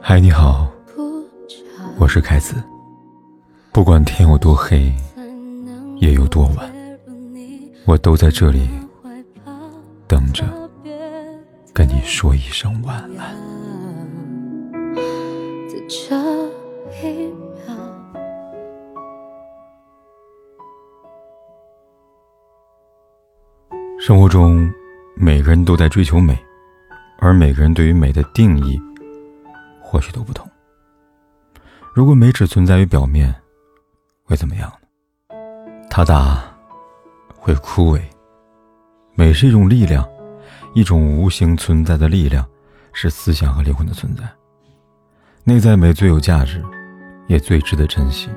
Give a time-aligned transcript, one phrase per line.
[0.00, 0.68] 嗨，你好，
[1.98, 2.56] 我是凯子。
[3.72, 4.92] 不管天有多黑，
[5.98, 6.72] 夜有多晚，
[7.86, 8.68] 我都在这里
[10.06, 10.44] 等着
[11.72, 13.36] 跟你说一声晚安。
[23.98, 24.72] 生活中，
[25.16, 26.38] 每个人都在追求美，
[27.18, 28.80] 而每个人对于美的定义，
[29.80, 30.48] 或许都不同。
[31.94, 33.34] 如果美只存在于表面，
[34.22, 35.36] 会怎么样呢？
[35.88, 36.44] 它大，
[37.34, 38.00] 会枯萎。
[39.14, 40.06] 美是一种力量，
[40.74, 42.46] 一种无形存在的力量，
[42.92, 44.22] 是思想和灵魂的存在。
[45.42, 46.62] 内在美最有价值，
[47.28, 48.28] 也最值得珍惜。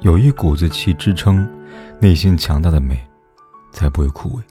[0.00, 1.48] 有一股子气支撑，
[1.98, 3.02] 内心强大的美，
[3.72, 4.42] 才不会枯萎。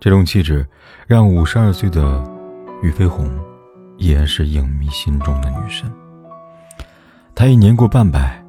[0.00, 0.66] 这种气质
[1.06, 2.24] 让五十二岁的
[2.82, 3.28] 俞飞鸿
[3.96, 5.90] 依然是影迷心中的女神。
[7.34, 8.42] 她已年过半百，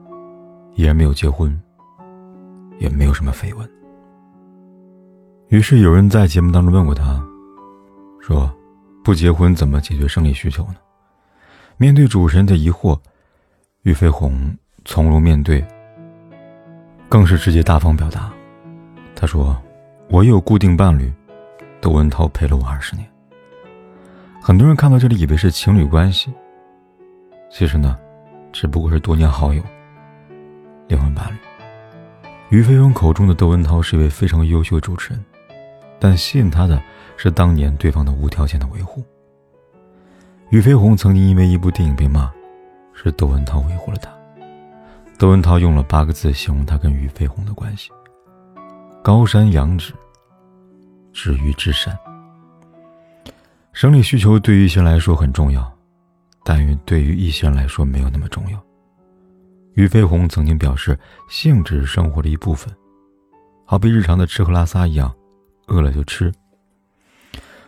[0.76, 1.60] 依然没有结婚，
[2.80, 3.70] 也没有什么绯闻。
[5.48, 7.24] 于是有人在节目当中问过她，
[8.22, 8.52] 说
[9.04, 10.76] ：“不结婚怎么解决生理需求呢？”
[11.78, 13.00] 面对主持人的疑惑，
[13.84, 15.66] 俞飞鸿从容面对，
[17.08, 18.32] 更是直接大方表达。
[19.16, 19.56] 他说
[20.12, 21.12] ：“我有固定伴侣。”
[21.80, 23.08] 窦文涛陪了我二十年。
[24.42, 26.34] 很多人看到这里以为是情侣关系，
[27.50, 27.98] 其实呢，
[28.54, 29.62] 只不过是多年好友、
[30.88, 31.38] 灵魂伴侣。
[32.50, 35.26] 于飞鸿口中的窦文涛是一位非常优秀的主持人，
[36.00, 36.82] 但吸引他的
[37.18, 39.04] 是当年对方的无条件的维护。
[40.50, 42.32] 俞飞鸿曾经因为一部电影被骂，
[42.94, 44.10] 是窦文涛维护了他。
[45.18, 47.90] 窦文涛用了八个字形容他跟俞飞鸿的关系：
[49.04, 49.94] 高山仰止。
[51.12, 51.98] 止于至善。
[53.78, 55.72] 生理需求对于一些人来说很重要，
[56.44, 58.60] 但于对于一些人来说没有那么重要。
[59.76, 60.98] 俞飞鸿曾经表示，
[61.30, 62.76] 性只是生活的一部分，
[63.68, 65.14] 好比日常的吃喝拉撒一样，
[65.68, 66.34] 饿了就吃。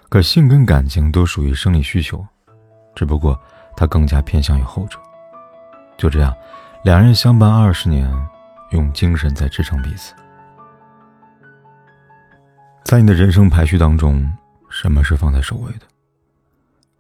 [0.09, 2.25] 可性跟感情都属于生理需求，
[2.96, 3.40] 只不过
[3.78, 4.98] 他更加偏向于后者。
[5.96, 6.36] 就这样，
[6.84, 8.12] 两人相伴二十年，
[8.72, 10.16] 用精神在支撑彼此。
[12.84, 14.28] 在你的人生排序当中，
[14.72, 15.81] 什么是放在首位的？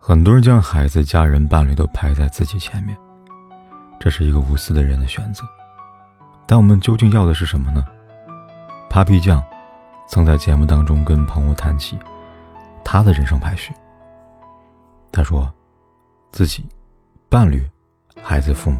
[0.09, 2.97] 很多人将孩子、家人、伴侣都排在自己前面，
[3.99, 5.43] 这是一个无私的人的选择。
[6.47, 7.85] 但我们究竟要的是什么呢
[8.89, 9.39] ？Papi 酱
[10.07, 11.95] 曾在节目当中跟朋友谈起
[12.83, 13.71] 他的人生排序。
[15.11, 15.47] 他说
[16.33, 16.67] ：“自己、
[17.29, 17.63] 伴侣、
[18.19, 18.79] 孩子、父母。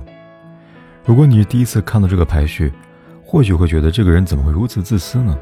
[1.05, 2.73] 如果你是第一次看到这个排序，
[3.23, 5.37] 或许会觉得这个人怎么会如此自私呢？”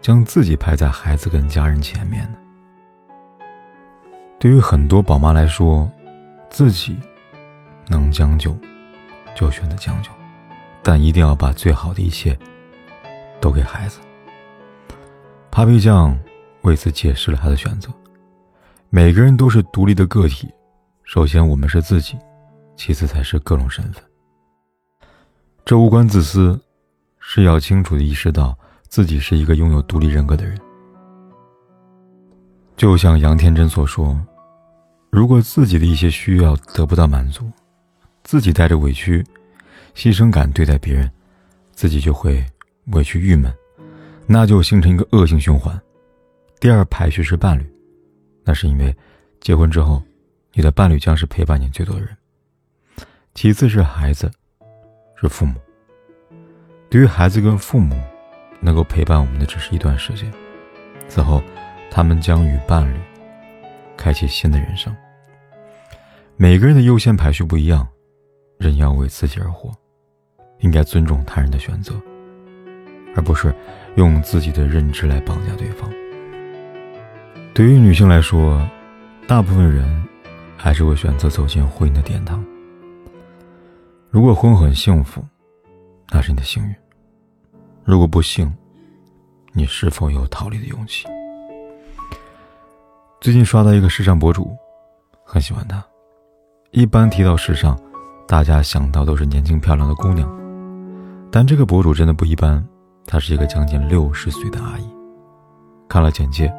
[0.00, 2.38] 将自己排在孩子跟家人前面呢？
[4.42, 5.88] 对于很多宝妈来说，
[6.50, 6.98] 自己
[7.86, 8.52] 能将就
[9.36, 10.10] 就选择将就，
[10.82, 12.36] 但一定要把最好的一切
[13.40, 14.00] 都给孩子。
[15.52, 16.18] Papi 酱
[16.62, 17.88] 为此解释了他的选择：
[18.90, 20.52] 每个人都是独立的个体，
[21.04, 22.18] 首先我们是自己，
[22.74, 24.02] 其次才是各种身份。
[25.64, 26.60] 这无关自私，
[27.20, 28.58] 是要清楚的意识到。
[28.88, 30.60] 自己是一个拥有独立人格的人，
[32.76, 34.14] 就像杨天真所说
[35.12, 37.48] ：“如果自己的一些需要得不到满足，
[38.24, 39.22] 自己带着委屈、
[39.94, 41.08] 牺牲感对待别人，
[41.74, 42.42] 自己就会
[42.86, 43.52] 委屈郁闷，
[44.26, 45.78] 那就形成一个恶性循环。”
[46.58, 47.70] 第二排序是伴侣，
[48.42, 48.96] 那是因为
[49.38, 50.02] 结婚之后，
[50.54, 52.16] 你的伴侣将是陪伴你最多的人。
[53.34, 54.32] 其次是孩子，
[55.14, 55.60] 是父母。
[56.88, 57.94] 对于孩子跟父母。
[58.64, 60.32] 能够陪伴我们的只是一段时间，
[61.08, 61.42] 此后，
[61.90, 62.96] 他们将与伴侣
[63.96, 64.94] 开启新的人生。
[66.36, 67.86] 每个人的优先排序不一样，
[68.58, 69.70] 人要为自己而活，
[70.60, 71.94] 应该尊重他人的选择，
[73.14, 73.54] 而不是
[73.96, 75.88] 用自己的认知来绑架对方。
[77.54, 78.66] 对于女性来说，
[79.28, 80.02] 大部分人
[80.56, 82.44] 还是会选择走进婚姻的殿堂。
[84.10, 85.24] 如果婚很幸福，
[86.10, 86.74] 那是你的幸运。
[87.84, 88.52] 如果不幸，
[89.52, 91.06] 你是否有逃离的勇气？
[93.22, 94.50] 最近刷到一个时尚博主，
[95.24, 95.80] 很喜欢他。
[96.72, 97.78] 一般提到时尚，
[98.26, 100.28] 大家想到都是年轻漂亮的姑娘，
[101.30, 102.66] 但这个博主真的不一般，
[103.06, 104.92] 她是一个将近六十岁的阿姨。
[105.88, 106.52] 看了简介，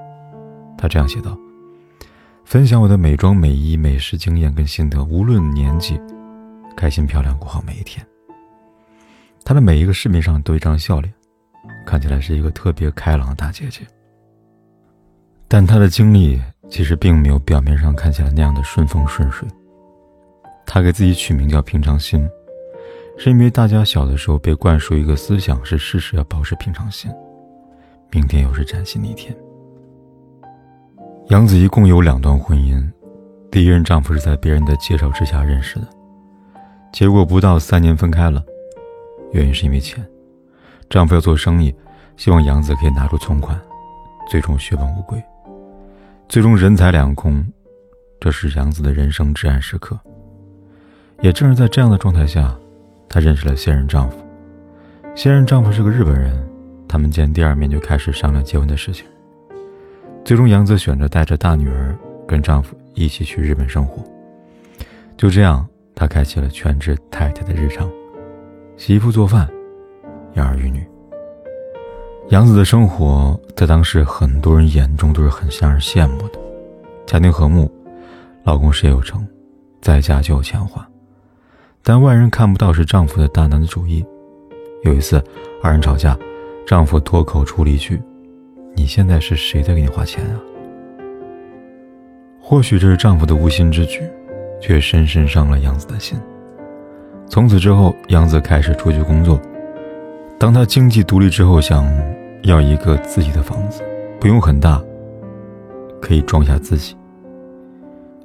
[0.77, 1.37] 她这样写道
[2.45, 5.99] ：“分享我的美妆、美衣、美食经验跟心得，无论年纪，
[6.77, 8.07] 开心漂亮过好每一天。”
[9.43, 11.13] 她的每一个视频上都一张笑脸，
[11.85, 13.85] 看起来是一个特别开朗的大姐姐。
[15.49, 19.47] 但她的经历其实并没有表面上看起来那样的顺风顺水。
[20.65, 22.27] 他给自己取名叫平常心，
[23.17, 27.11] 是因为大家小的时候被灌输一个思想，是事事要保持平常心，
[28.11, 29.35] 明天又是崭新的一天。
[31.27, 32.83] 杨子一共有两段婚姻，
[33.51, 35.87] 第一任丈夫是在别人的介绍之下认识的，
[36.91, 38.43] 结果不到三年分开了，
[39.31, 40.03] 原因是因为钱，
[40.89, 41.75] 丈夫要做生意，
[42.17, 43.59] 希望杨子可以拿出存款，
[44.29, 45.21] 最终血本无归，
[46.29, 47.45] 最终人财两空，
[48.19, 49.99] 这是杨子的人生至暗时刻。
[51.21, 52.57] 也正是在这样的状态下，
[53.07, 54.17] 她认识了现任丈夫。
[55.13, 56.35] 现任丈夫是个日本人，
[56.87, 59.05] 他们见第二面就开始商量结婚的事情。
[60.25, 61.95] 最终，杨子选择带着大女儿
[62.27, 64.03] 跟丈夫一起去日本生活。
[65.15, 67.87] 就这样，她开启了全职太太的日常，
[68.75, 69.47] 洗衣服、做饭、
[70.33, 70.83] 养儿育女。
[72.29, 76.39] 杨子的生活在当时很多人眼中都是很让人羡慕的，
[77.05, 77.69] 家庭和睦，
[78.43, 79.27] 老公事业有成，
[79.81, 80.87] 在家就有钱花。
[81.83, 84.03] 但外人看不到是丈夫的大男子主义。
[84.83, 85.21] 有一次，
[85.61, 86.17] 二人吵架，
[86.65, 88.01] 丈夫脱口出了一句。
[88.73, 90.39] 你现在是谁在给你花钱啊？
[92.41, 94.01] 或许这是丈夫的无心之举，
[94.61, 96.17] 却深深伤了杨子的心。
[97.29, 99.39] 从此之后，杨子开始出去工作。
[100.43, 101.89] 当她经济独立之后，想
[102.41, 103.81] 要一个自己的房子，
[104.19, 104.83] 不用很大，
[106.01, 106.97] 可以装下自己。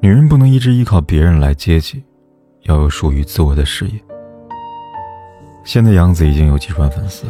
[0.01, 2.03] 女人不能一直依靠别人来接济，
[2.63, 3.93] 要有属于自我的事业。
[5.63, 7.25] 现在杨子已经有几十万粉丝。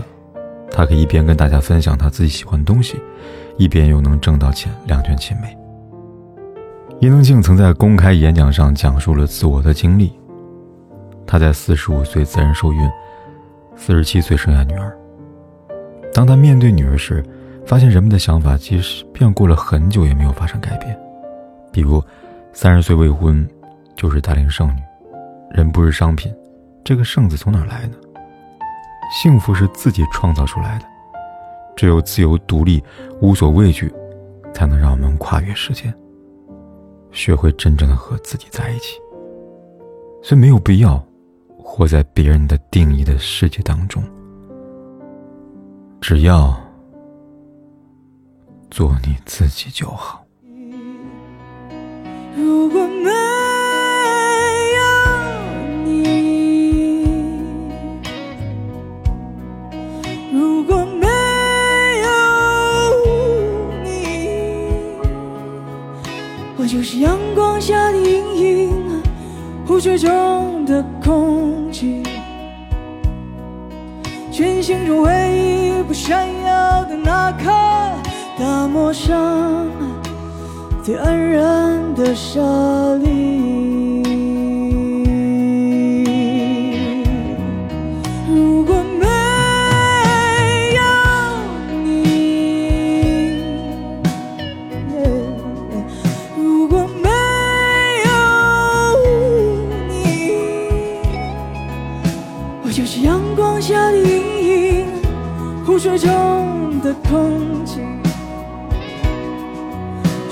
[0.70, 2.99] 他可以一边跟大家分享他自己喜欢的东西，
[3.58, 5.55] 一边又能挣到钱，两全其美。
[6.99, 10.19] 伊能静曾在公开演讲上讲述了自我的经历。
[11.26, 12.81] 她在四十五岁自然受孕，
[13.78, 14.94] 四十七岁生下女儿。
[16.12, 17.25] 当她面对女儿时，
[17.64, 20.98] 发现人们的想法即使变过了很久也没有发生改变。
[21.72, 22.02] 比如，
[22.52, 23.48] 三十岁未婚
[23.94, 24.82] 就是大龄剩女，
[25.52, 26.34] 人不是商品，
[26.82, 27.94] 这个“剩”字从哪来呢？
[29.22, 30.84] 幸福是自己创造出来的，
[31.76, 32.82] 只有自由独立、
[33.20, 33.90] 无所畏惧，
[34.52, 35.94] 才能让我们跨越时间，
[37.12, 38.98] 学会真正的和自己在一起。
[40.20, 41.02] 所以没有必要
[41.70, 44.03] 活在别人的定义的世界当中，
[46.00, 46.59] 只要
[48.70, 50.25] 做你自己就好。
[74.38, 77.50] 群星中唯一不闪耀的那颗
[78.38, 79.69] 大漠上
[80.81, 83.68] 最黯然的沙砾。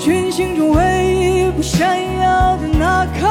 [0.07, 3.27] 群星中唯一不闪耀的那颗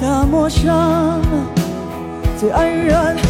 [0.00, 1.20] 大漠上
[2.38, 3.29] 最黯然。